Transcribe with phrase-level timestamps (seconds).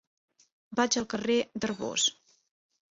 [0.79, 2.09] Vaig al carrer d'Arbós.